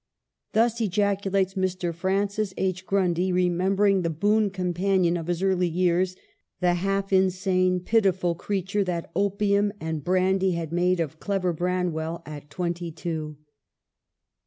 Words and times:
Thus 0.53 0.81
ejaculates 0.81 1.53
Mr. 1.53 1.93
Francis 1.93 2.55
H. 2.57 2.87
Grundy, 2.87 3.31
re 3.31 3.49
membering 3.51 4.01
the 4.01 4.09
boon 4.09 4.49
companion 4.49 5.15
of 5.15 5.27
his 5.27 5.43
early 5.43 5.67
years, 5.67 6.15
the 6.59 6.73
half 6.73 7.13
insane, 7.13 7.81
pitiful 7.81 8.33
creature 8.33 8.83
that 8.83 9.11
opium 9.15 9.71
and 9.79 10.03
brandy 10.03 10.53
had 10.53 10.71
made 10.73 10.99
of 10.99 11.19
clever 11.19 11.53
Branwell 11.53 12.23
at 12.25 12.49
twenty 12.49 12.91
two. 12.91 13.37